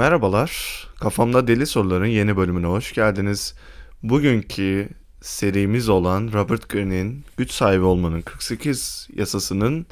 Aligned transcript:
Merhabalar, 0.00 0.86
Kafamda 1.00 1.46
Deli 1.46 1.66
Soruların 1.66 2.06
yeni 2.06 2.36
bölümüne 2.36 2.66
hoş 2.66 2.92
geldiniz. 2.92 3.54
Bugünkü 4.02 4.88
serimiz 5.20 5.88
olan 5.88 6.30
Robert 6.32 6.68
Greene'in 6.68 7.24
güç 7.36 7.50
sahibi 7.50 7.84
olmanın 7.84 8.20
48 8.20 9.08
yasasının 9.16 9.86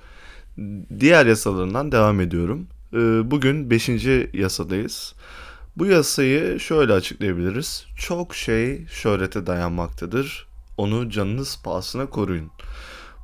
diğer 1.01 1.27
yasalarından 1.27 1.93
devam 1.93 2.21
ediyorum. 2.21 2.67
Ee, 2.93 3.31
bugün 3.31 3.71
5. 3.71 3.89
yasadayız. 4.33 5.15
Bu 5.77 5.87
yasayı 5.87 6.61
şöyle 6.61 6.93
açıklayabiliriz. 6.93 7.87
Çok 7.97 8.35
şey 8.35 8.87
şöhrete 8.87 9.47
dayanmaktadır. 9.47 10.49
Onu 10.77 11.11
canınız 11.11 11.63
pahasına 11.65 12.07
koruyun. 12.07 12.51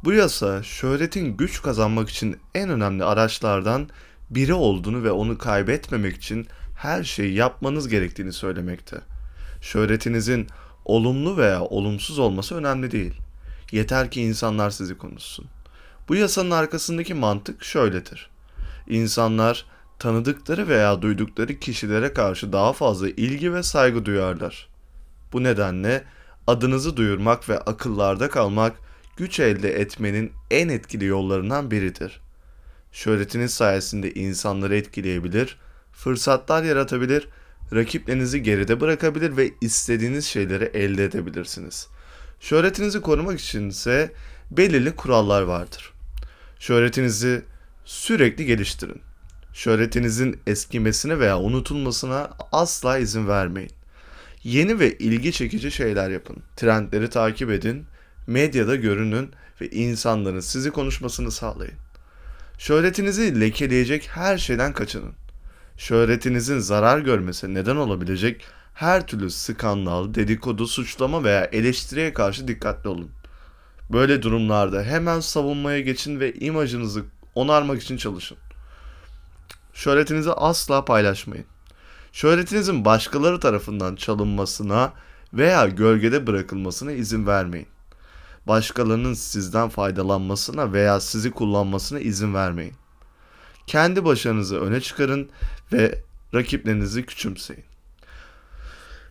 Bu 0.05 0.13
yasa 0.13 0.63
şöhretin 0.63 1.37
güç 1.37 1.63
kazanmak 1.63 2.09
için 2.09 2.37
en 2.55 2.71
önemli 2.71 3.05
araçlardan 3.05 3.89
biri 4.31 4.55
olduğunu 4.55 5.05
ve 5.05 5.11
onu 5.11 5.39
kaybetmemek 5.39 6.17
için 6.17 6.47
her 6.75 7.05
şeyi 7.05 7.35
yapmanız 7.35 7.89
gerektiğini 7.89 8.33
söylemekte. 8.33 8.97
Şöhretinizin 9.61 10.47
olumlu 10.85 11.37
veya 11.37 11.63
olumsuz 11.63 12.19
olması 12.19 12.55
önemli 12.55 12.91
değil. 12.91 13.15
Yeter 13.73 14.11
ki 14.11 14.23
insanlar 14.23 14.71
sizi 14.71 14.99
konuşsun. 14.99 15.47
Bu 16.09 16.15
yasanın 16.15 16.51
arkasındaki 16.51 17.15
mantık 17.15 17.65
şöyledir. 17.65 18.31
İnsanlar 18.89 19.67
tanıdıkları 19.99 20.69
veya 20.69 21.03
duydukları 21.03 21.59
kişilere 21.59 22.13
karşı 22.13 22.53
daha 22.53 22.73
fazla 22.73 23.09
ilgi 23.09 23.55
ve 23.55 23.63
saygı 23.63 24.05
duyarlar. 24.05 24.69
Bu 25.33 25.43
nedenle 25.43 26.05
adınızı 26.47 26.97
duyurmak 26.97 27.49
ve 27.49 27.59
akıllarda 27.59 28.31
kalmak 28.31 28.73
güç 29.17 29.41
elde 29.41 29.81
etmenin 29.81 30.33
en 30.51 30.69
etkili 30.69 31.05
yollarından 31.05 31.71
biridir. 31.71 32.21
Şöhretiniz 32.93 33.55
sayesinde 33.55 34.15
insanları 34.15 34.77
etkileyebilir, 34.77 35.59
fırsatlar 35.95 36.63
yaratabilir, 36.63 37.29
rakiplerinizi 37.73 38.43
geride 38.43 38.81
bırakabilir 38.81 39.37
ve 39.37 39.51
istediğiniz 39.61 40.27
şeyleri 40.27 40.65
elde 40.65 41.05
edebilirsiniz. 41.05 41.89
Şöhretinizi 42.41 43.01
korumak 43.01 43.41
için 43.41 43.69
ise 43.69 44.13
belirli 44.51 44.97
kurallar 44.97 45.43
vardır. 45.43 45.93
Şöhretinizi 46.59 47.43
sürekli 47.85 48.47
geliştirin. 48.47 49.01
Şöhretinizin 49.53 50.41
eskimesine 50.47 51.19
veya 51.19 51.39
unutulmasına 51.39 52.31
asla 52.53 52.99
izin 52.99 53.29
vermeyin. 53.29 53.71
Yeni 54.45 54.79
ve 54.79 54.99
ilgi 54.99 55.33
çekici 55.33 55.71
şeyler 55.71 56.11
yapın. 56.11 56.37
Trendleri 56.57 57.11
takip 57.11 57.51
edin, 57.51 57.87
medyada 58.27 58.77
görünün 58.77 59.31
ve 59.61 59.71
insanların 59.71 60.41
sizi 60.41 60.71
konuşmasını 60.71 61.31
sağlayın. 61.31 61.75
Şöhretinizi 62.59 63.41
lekeleyecek 63.41 64.09
her 64.13 64.39
şeyden 64.39 64.73
kaçının. 64.73 65.13
Şöhretinizin 65.77 66.59
zarar 66.59 66.99
görmesi 66.99 67.55
neden 67.55 67.77
olabilecek 67.77 68.45
her 68.75 69.07
türlü 69.07 69.31
skandal, 69.31 70.15
dedikodu, 70.15 70.67
suçlama 70.67 71.25
veya 71.25 71.45
eleştiriye 71.45 72.13
karşı 72.15 72.49
dikkatli 72.49 72.89
olun. 72.89 73.11
Böyle 73.93 74.23
durumlarda 74.23 74.83
hemen 74.83 75.21
savunmaya 75.21 75.81
geçin 75.81 76.21
ve 76.21 76.35
imajınızı 76.35 77.05
onarmak 77.35 77.83
için 77.83 77.97
çalışın. 77.97 78.37
Şöhretinizi 79.73 80.33
asla 80.33 80.85
paylaşmayın. 80.85 81.47
Şöhretinizin 82.13 82.85
başkaları 82.85 83.41
tarafından 83.41 83.97
çalınmasına 83.97 84.93
veya 85.33 85.67
gölgede 85.67 86.27
bırakılmasına 86.27 86.93
izin 86.93 87.27
vermeyin. 87.27 87.69
Başkalarının 88.47 89.15
sizden 89.15 89.69
faydalanmasına 89.69 90.73
veya 90.73 91.01
sizi 91.01 91.31
kullanmasına 91.31 92.01
izin 92.01 92.35
vermeyin. 92.35 92.75
Kendi 93.67 94.05
başarınızı 94.05 94.61
öne 94.61 94.81
çıkarın 94.81 95.29
ve 95.73 95.99
rakiplerinizi 96.35 97.07
küçümseyin. 97.07 97.65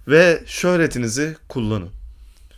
Ve 0.08 0.44
şöhretinizi 0.46 1.38
kullanın. 1.50 1.90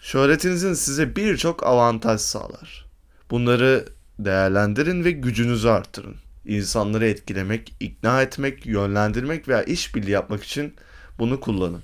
Şöhretinizin 0.02 0.74
size 0.74 1.16
birçok 1.16 1.64
avantaj 1.64 2.22
sağlar. 2.22 2.86
Bunları 3.32 3.86
değerlendirin 4.20 5.04
ve 5.04 5.12
gücünüzü 5.12 5.68
arttırın. 5.68 6.16
İnsanları 6.46 7.08
etkilemek, 7.08 7.74
ikna 7.80 8.22
etmek, 8.22 8.66
yönlendirmek 8.66 9.48
veya 9.48 9.64
işbirliği 9.64 10.12
yapmak 10.12 10.44
için 10.44 10.74
bunu 11.20 11.40
kullanın. 11.40 11.84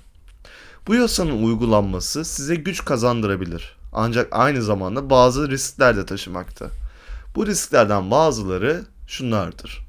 Bu 0.86 0.94
yasanın 0.94 1.42
uygulanması 1.42 2.24
size 2.24 2.54
güç 2.54 2.84
kazandırabilir. 2.84 3.76
Ancak 3.92 4.28
aynı 4.30 4.62
zamanda 4.62 5.10
bazı 5.10 5.50
riskler 5.50 5.96
de 5.96 6.06
taşımakta. 6.06 6.66
Bu 7.34 7.46
risklerden 7.46 8.10
bazıları 8.10 8.82
şunlardır. 9.06 9.86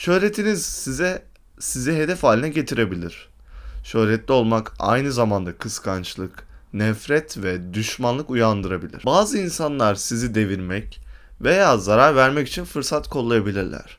Şöhretiniz 0.00 0.64
size 0.66 1.22
sizi 1.58 1.92
hedef 1.92 2.22
haline 2.22 2.48
getirebilir. 2.48 3.28
Şöhretli 3.84 4.32
olmak 4.32 4.72
aynı 4.78 5.12
zamanda 5.12 5.56
kıskançlık, 5.56 6.46
nefret 6.72 7.38
ve 7.38 7.74
düşmanlık 7.74 8.30
uyandırabilir. 8.30 9.02
Bazı 9.06 9.38
insanlar 9.38 9.94
sizi 9.94 10.34
devirmek 10.34 11.00
veya 11.40 11.78
zarar 11.78 12.16
vermek 12.16 12.48
için 12.48 12.64
fırsat 12.64 13.08
kollayabilirler. 13.08 13.98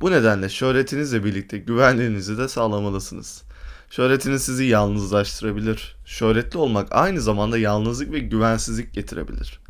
Bu 0.00 0.10
nedenle 0.10 0.48
şöhretinizle 0.48 1.24
birlikte 1.24 1.58
güvenliğinizi 1.58 2.38
de 2.38 2.48
sağlamalısınız. 2.48 3.42
Şöhretiniz 3.90 4.42
sizi 4.42 4.64
yalnızlaştırabilir. 4.64 5.96
Şöhretli 6.06 6.58
olmak 6.58 6.88
aynı 6.90 7.20
zamanda 7.20 7.58
yalnızlık 7.58 8.12
ve 8.12 8.18
güvensizlik 8.18 8.94
getirebilir. 8.94 9.60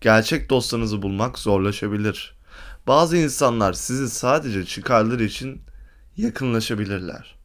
Gerçek 0.00 0.50
dostlarınızı 0.50 1.02
bulmak 1.02 1.38
zorlaşabilir. 1.38 2.35
Bazı 2.86 3.16
insanlar 3.16 3.72
sizi 3.72 4.10
sadece 4.10 4.64
çıkarları 4.64 5.24
için 5.24 5.60
yakınlaşabilirler. 6.16 7.36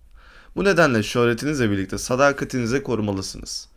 Bu 0.55 0.63
nedenle 0.63 1.03
şöhretinizle 1.03 1.71
birlikte 1.71 1.97
sadakatinizi 1.97 2.83
korumalısınız. 2.83 3.67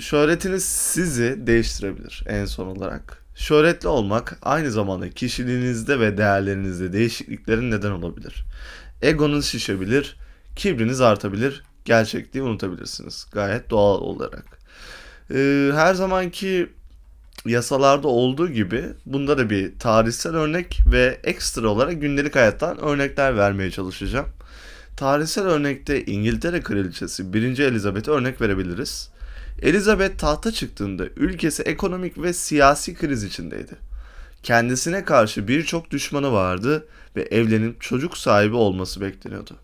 Şöhretiniz 0.00 0.64
sizi 0.64 1.46
değiştirebilir 1.46 2.24
en 2.26 2.44
son 2.44 2.66
olarak. 2.66 3.24
Şöhretli 3.34 3.88
olmak 3.88 4.38
aynı 4.42 4.70
zamanda 4.70 5.10
kişiliğinizde 5.10 6.00
ve 6.00 6.18
değerlerinizde 6.18 6.92
değişikliklerin 6.92 7.70
neden 7.70 7.90
olabilir. 7.90 8.44
Egonuz 9.02 9.46
şişebilir, 9.46 10.16
kibriniz 10.56 11.00
artabilir, 11.00 11.62
gerçekliği 11.84 12.44
unutabilirsiniz. 12.44 13.26
Gayet 13.32 13.70
doğal 13.70 14.00
olarak. 14.00 14.58
Ee, 15.34 15.70
her 15.74 15.94
zamanki 15.94 16.68
yasalarda 17.46 18.08
olduğu 18.08 18.48
gibi 18.48 18.84
bunda 19.06 19.38
da 19.38 19.50
bir 19.50 19.78
tarihsel 19.78 20.34
örnek 20.34 20.80
ve 20.92 21.20
ekstra 21.24 21.68
olarak 21.68 22.00
gündelik 22.00 22.36
hayattan 22.36 22.78
örnekler 22.78 23.36
vermeye 23.36 23.70
çalışacağım. 23.70 24.26
Tarihsel 24.96 25.44
örnekte 25.44 26.04
İngiltere 26.04 26.60
Kraliçesi 26.60 27.32
1. 27.32 27.58
Elizabeth'e 27.58 28.10
örnek 28.10 28.40
verebiliriz. 28.40 29.10
Elizabeth 29.62 30.18
tahta 30.18 30.52
çıktığında 30.52 31.06
ülkesi 31.16 31.62
ekonomik 31.62 32.18
ve 32.18 32.32
siyasi 32.32 32.94
kriz 32.94 33.24
içindeydi. 33.24 33.74
Kendisine 34.42 35.04
karşı 35.04 35.48
birçok 35.48 35.90
düşmanı 35.90 36.32
vardı 36.32 36.86
ve 37.16 37.22
evlenip 37.22 37.80
çocuk 37.80 38.18
sahibi 38.18 38.56
olması 38.56 39.00
bekleniyordu. 39.00 39.56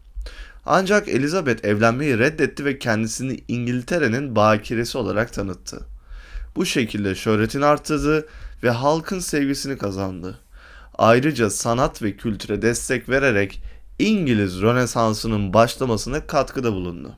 Ancak 0.67 1.09
Elizabeth 1.09 1.65
evlenmeyi 1.65 2.19
reddetti 2.19 2.65
ve 2.65 2.79
kendisini 2.79 3.41
İngiltere'nin 3.49 4.37
bakiresi 4.37 4.99
olarak 4.99 5.33
tanıttı. 5.33 5.96
Bu 6.57 6.67
şekilde 6.67 7.15
şöhretini 7.15 7.65
arttırdı 7.65 8.29
ve 8.63 8.71
halkın 8.71 9.19
sevgisini 9.19 9.79
kazandı. 9.79 10.39
Ayrıca 10.99 11.51
sanat 11.51 12.03
ve 12.03 12.17
kültüre 12.17 12.63
destek 12.63 13.09
vererek 13.09 13.63
İngiliz 13.99 14.63
Rönesansı'nın 14.63 15.53
başlamasına 15.53 16.27
katkıda 16.27 16.73
bulundu. 16.73 17.13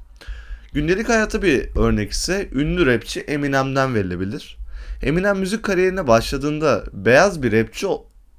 Gündelik 0.73 1.09
hayata 1.09 1.43
bir 1.43 1.77
örnek 1.77 2.11
ise 2.11 2.49
ünlü 2.53 2.87
rapçi 2.87 3.21
Eminem'den 3.21 3.95
verilebilir. 3.95 4.59
Eminem 5.03 5.39
müzik 5.39 5.63
kariyerine 5.63 6.07
başladığında 6.07 6.85
beyaz 6.93 7.43
bir 7.43 7.53
rapçi 7.53 7.87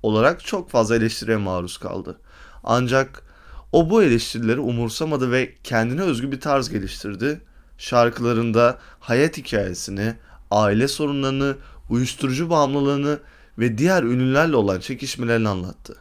olarak 0.03 0.45
çok 0.45 0.69
fazla 0.69 0.95
eleştiriye 0.95 1.37
maruz 1.37 1.77
kaldı. 1.77 2.19
Ancak 2.63 3.23
o 3.71 3.89
bu 3.89 4.03
eleştirileri 4.03 4.59
umursamadı 4.59 5.31
ve 5.31 5.53
kendine 5.63 6.01
özgü 6.01 6.31
bir 6.31 6.39
tarz 6.39 6.69
geliştirdi. 6.69 7.41
Şarkılarında 7.77 8.77
hayat 8.99 9.37
hikayesini, 9.37 10.15
aile 10.51 10.87
sorunlarını, 10.87 11.57
uyuşturucu 11.89 12.49
bağımlılığını 12.49 13.19
ve 13.59 13.77
diğer 13.77 14.03
ünlülerle 14.03 14.55
olan 14.55 14.79
çekişmelerini 14.79 15.49
anlattı. 15.49 15.95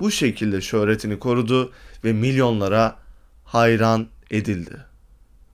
Bu 0.00 0.10
şekilde 0.10 0.60
şöhretini 0.60 1.18
korudu 1.18 1.72
ve 2.04 2.12
milyonlara 2.12 2.96
hayran 3.44 4.08
edildi. 4.30 4.86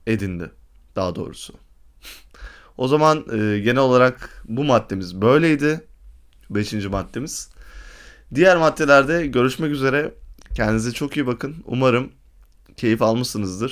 Edindi 0.07 0.51
daha 0.95 1.15
doğrusu. 1.15 1.53
o 2.77 2.87
zaman 2.87 3.17
e, 3.17 3.59
genel 3.59 3.77
olarak 3.81 4.43
bu 4.45 4.63
maddemiz 4.63 5.21
böyleydi. 5.21 5.87
Beşinci 6.49 6.87
maddemiz. 6.87 7.49
Diğer 8.35 8.57
maddelerde 8.57 9.27
görüşmek 9.27 9.71
üzere. 9.71 10.13
Kendinize 10.55 10.91
çok 10.91 11.17
iyi 11.17 11.27
bakın. 11.27 11.55
Umarım 11.65 12.11
keyif 12.77 13.01
almışsınızdır. 13.01 13.71